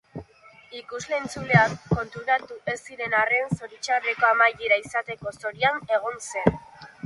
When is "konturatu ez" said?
1.91-2.75